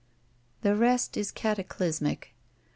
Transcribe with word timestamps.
The 0.63 0.75
rest 0.75 1.15
is 1.15 1.31
cataclysmic. 1.31 2.33